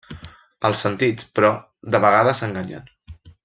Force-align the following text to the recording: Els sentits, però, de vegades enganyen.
Els 0.69 0.81
sentits, 0.85 1.27
però, 1.41 1.53
de 1.97 2.03
vegades 2.07 2.43
enganyen. 2.51 2.93